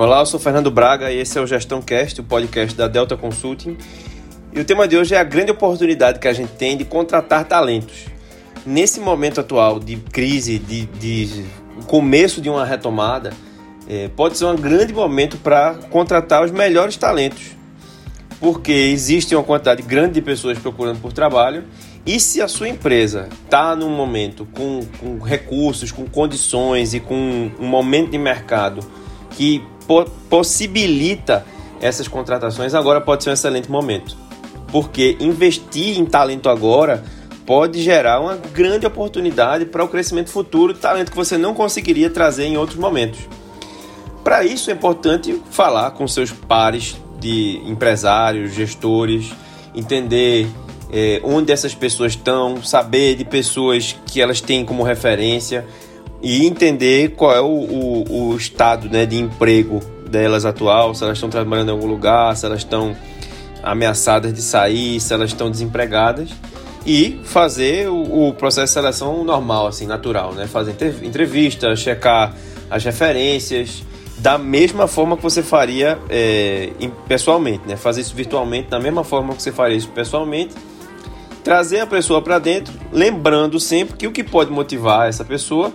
Olá, 0.00 0.20
eu 0.20 0.24
sou 0.24 0.40
Fernando 0.40 0.70
Braga 0.70 1.12
e 1.12 1.18
esse 1.18 1.36
é 1.36 1.42
o 1.42 1.46
Gestão 1.46 1.82
Cast, 1.82 2.22
o 2.22 2.24
podcast 2.24 2.74
da 2.74 2.88
Delta 2.88 3.18
Consulting. 3.18 3.76
E 4.50 4.58
o 4.58 4.64
tema 4.64 4.88
de 4.88 4.96
hoje 4.96 5.14
é 5.14 5.18
a 5.18 5.22
grande 5.22 5.50
oportunidade 5.50 6.18
que 6.18 6.26
a 6.26 6.32
gente 6.32 6.52
tem 6.52 6.74
de 6.74 6.86
contratar 6.86 7.44
talentos. 7.44 8.06
Nesse 8.64 8.98
momento 8.98 9.42
atual 9.42 9.78
de 9.78 9.96
crise, 9.96 10.58
de, 10.58 10.86
de 10.86 11.44
começo 11.86 12.40
de 12.40 12.48
uma 12.48 12.64
retomada, 12.64 13.34
é, 13.86 14.08
pode 14.08 14.38
ser 14.38 14.46
um 14.46 14.56
grande 14.56 14.94
momento 14.94 15.36
para 15.36 15.74
contratar 15.90 16.42
os 16.42 16.50
melhores 16.50 16.96
talentos, 16.96 17.54
porque 18.40 18.72
existe 18.72 19.34
uma 19.34 19.44
quantidade 19.44 19.82
grande 19.82 20.14
de 20.14 20.22
pessoas 20.22 20.58
procurando 20.58 20.98
por 20.98 21.12
trabalho 21.12 21.64
e 22.06 22.18
se 22.18 22.40
a 22.40 22.48
sua 22.48 22.70
empresa 22.70 23.28
está 23.44 23.76
num 23.76 23.90
momento 23.90 24.48
com, 24.50 24.80
com, 24.98 25.18
recursos, 25.18 25.92
com 25.92 26.06
condições 26.06 26.94
e 26.94 27.00
com 27.00 27.50
um 27.60 27.66
momento 27.66 28.12
de 28.12 28.16
mercado 28.16 28.80
que 29.32 29.62
po 29.90 30.04
possibilita 30.28 31.44
essas 31.80 32.06
contratações, 32.06 32.74
agora 32.74 33.00
pode 33.00 33.24
ser 33.24 33.30
um 33.30 33.32
excelente 33.32 33.68
momento. 33.68 34.16
Porque 34.70 35.16
investir 35.18 35.98
em 35.98 36.04
talento 36.04 36.48
agora 36.48 37.02
pode 37.44 37.82
gerar 37.82 38.20
uma 38.20 38.36
grande 38.36 38.86
oportunidade 38.86 39.64
para 39.64 39.82
o 39.82 39.88
crescimento 39.88 40.30
futuro 40.30 40.74
talento 40.74 41.10
que 41.10 41.16
você 41.16 41.36
não 41.36 41.52
conseguiria 41.54 42.08
trazer 42.08 42.44
em 42.44 42.56
outros 42.56 42.78
momentos. 42.78 43.18
Para 44.22 44.44
isso 44.44 44.70
é 44.70 44.74
importante 44.74 45.42
falar 45.50 45.90
com 45.90 46.06
seus 46.06 46.30
pares 46.30 46.96
de 47.18 47.60
empresários, 47.66 48.54
gestores, 48.54 49.32
entender 49.74 50.46
é, 50.92 51.20
onde 51.24 51.50
essas 51.50 51.74
pessoas 51.74 52.12
estão, 52.12 52.62
saber 52.62 53.16
de 53.16 53.24
pessoas 53.24 53.96
que 54.06 54.20
elas 54.20 54.40
têm 54.40 54.64
como 54.64 54.84
referência 54.84 55.66
e 56.22 56.46
entender 56.46 57.10
qual 57.10 57.34
é 57.34 57.40
o, 57.40 57.46
o, 57.46 58.30
o 58.30 58.36
estado 58.36 58.88
né, 58.88 59.06
de 59.06 59.18
emprego 59.18 59.80
delas 60.08 60.44
atual, 60.44 60.94
se 60.94 61.02
elas 61.04 61.16
estão 61.16 61.30
trabalhando 61.30 61.68
em 61.68 61.72
algum 61.72 61.86
lugar, 61.86 62.36
se 62.36 62.44
elas 62.44 62.58
estão 62.58 62.96
ameaçadas 63.62 64.32
de 64.32 64.42
sair, 64.42 65.00
se 65.00 65.12
elas 65.12 65.30
estão 65.30 65.50
desempregadas 65.50 66.30
e 66.84 67.20
fazer 67.24 67.88
o, 67.88 68.28
o, 68.28 68.34
processo 68.34 68.66
de 68.66 68.72
seleção 68.72 69.22
normal, 69.22 69.66
assim, 69.66 69.86
natural, 69.86 70.32
né? 70.32 70.46
Fazer 70.46 70.74
entrevista, 71.02 71.76
checar 71.76 72.34
as 72.70 72.82
referências, 72.84 73.82
da 74.18 74.38
mesma 74.38 74.86
forma 74.86 75.16
que 75.16 75.22
você 75.22 75.42
faria 75.42 75.98
é, 76.08 76.70
pessoalmente, 77.06 77.66
né? 77.66 77.76
Fazer 77.76 78.00
isso 78.00 78.14
virtualmente 78.14 78.68
da 78.68 78.80
mesma 78.80 79.04
forma 79.04 79.34
que 79.34 79.42
você 79.42 79.52
faria 79.52 79.76
isso 79.76 79.88
pessoalmente 79.88 80.54
trazer 81.42 81.80
a 81.80 81.86
pessoa 81.86 82.20
para 82.22 82.38
dentro, 82.38 82.72
lembrando 82.92 83.58
sempre 83.58 83.96
que 83.96 84.06
o 84.06 84.12
que 84.12 84.22
pode 84.22 84.50
motivar 84.50 85.08
essa 85.08 85.24
pessoa, 85.24 85.72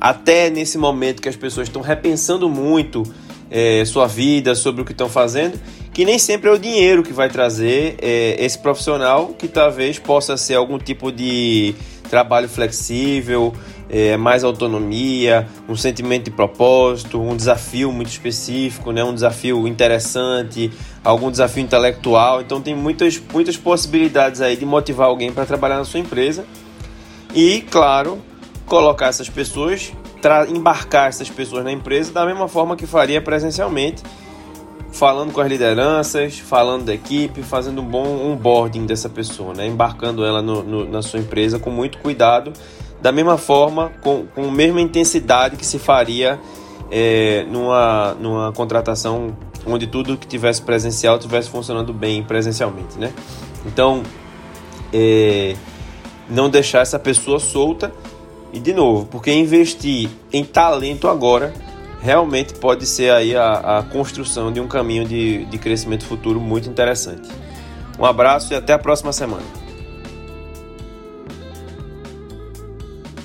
até 0.00 0.50
nesse 0.50 0.78
momento 0.78 1.22
que 1.22 1.28
as 1.28 1.36
pessoas 1.36 1.68
estão 1.68 1.82
repensando 1.82 2.48
muito 2.48 3.02
é, 3.50 3.84
sua 3.84 4.06
vida, 4.06 4.54
sobre 4.54 4.82
o 4.82 4.84
que 4.84 4.92
estão 4.92 5.08
fazendo, 5.08 5.58
que 5.92 6.04
nem 6.04 6.18
sempre 6.18 6.50
é 6.50 6.52
o 6.52 6.58
dinheiro 6.58 7.02
que 7.02 7.12
vai 7.12 7.28
trazer 7.28 7.96
é, 8.02 8.36
esse 8.44 8.58
profissional, 8.58 9.28
que 9.28 9.48
talvez 9.48 9.98
possa 9.98 10.36
ser 10.36 10.54
algum 10.54 10.78
tipo 10.78 11.10
de 11.10 11.74
trabalho 12.10 12.48
flexível, 12.48 13.52
é, 13.88 14.16
mais 14.16 14.44
autonomia, 14.44 15.46
um 15.68 15.76
sentimento 15.76 16.24
de 16.24 16.30
propósito, 16.30 17.20
um 17.20 17.36
desafio 17.36 17.92
muito 17.92 18.08
específico, 18.08 18.90
né? 18.92 19.02
um 19.04 19.14
desafio 19.14 19.66
interessante, 19.66 20.70
algum 21.04 21.30
desafio 21.30 21.62
intelectual. 21.62 22.40
Então 22.40 22.60
tem 22.60 22.74
muitas, 22.74 23.20
muitas 23.32 23.56
possibilidades 23.56 24.40
aí 24.40 24.56
de 24.56 24.66
motivar 24.66 25.08
alguém 25.08 25.32
para 25.32 25.46
trabalhar 25.46 25.78
na 25.78 25.84
sua 25.84 26.00
empresa. 26.00 26.44
E, 27.34 27.60
claro, 27.70 28.18
colocar 28.66 29.06
essas 29.06 29.30
pessoas, 29.30 29.92
embarcar 30.48 31.08
essas 31.08 31.30
pessoas 31.30 31.64
na 31.64 31.72
empresa 31.72 32.12
da 32.12 32.26
mesma 32.26 32.48
forma 32.48 32.76
que 32.76 32.86
faria 32.86 33.22
presencialmente, 33.22 34.02
falando 34.92 35.32
com 35.32 35.40
as 35.40 35.48
lideranças, 35.48 36.38
falando 36.38 36.86
da 36.86 36.94
equipe, 36.94 37.42
fazendo 37.42 37.80
um 37.80 37.84
bom 37.84 38.32
onboarding 38.32 38.84
dessa 38.86 39.08
pessoa, 39.08 39.54
né? 39.54 39.66
embarcando 39.66 40.24
ela 40.24 40.42
no, 40.42 40.62
no, 40.62 40.84
na 40.84 41.00
sua 41.00 41.20
empresa 41.20 41.58
com 41.58 41.70
muito 41.70 41.98
cuidado 41.98 42.52
da 43.00 43.12
mesma 43.12 43.36
forma, 43.36 43.92
com, 44.02 44.26
com 44.26 44.48
a 44.48 44.50
mesma 44.50 44.80
intensidade 44.80 45.56
que 45.56 45.66
se 45.66 45.78
faria 45.78 46.40
é, 46.90 47.44
numa, 47.50 48.14
numa 48.14 48.52
contratação 48.52 49.36
onde 49.66 49.86
tudo 49.86 50.16
que 50.16 50.26
tivesse 50.26 50.62
presencial 50.62 51.18
tivesse 51.18 51.50
funcionando 51.50 51.92
bem 51.92 52.22
presencialmente, 52.22 52.98
né? 52.98 53.12
Então, 53.66 54.02
é, 54.92 55.56
não 56.28 56.48
deixar 56.48 56.80
essa 56.80 56.98
pessoa 56.98 57.38
solta 57.38 57.92
e 58.56 58.58
de 58.58 58.72
novo, 58.72 59.04
porque 59.04 59.30
investir 59.30 60.08
em 60.32 60.42
talento 60.42 61.08
agora 61.08 61.52
realmente 62.00 62.54
pode 62.54 62.86
ser 62.86 63.10
aí 63.10 63.36
a, 63.36 63.78
a 63.78 63.82
construção 63.82 64.50
de 64.50 64.58
um 64.60 64.66
caminho 64.66 65.04
de, 65.04 65.44
de 65.44 65.58
crescimento 65.58 66.06
futuro 66.06 66.40
muito 66.40 66.66
interessante. 66.66 67.28
Um 67.98 68.04
abraço 68.06 68.54
e 68.54 68.56
até 68.56 68.72
a 68.72 68.78
próxima 68.78 69.12
semana. 69.12 69.65